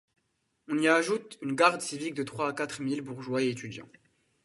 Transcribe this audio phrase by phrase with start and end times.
[0.67, 3.87] On y ajouta une garde civique de trois à quatre mille bourgeois et étudiants.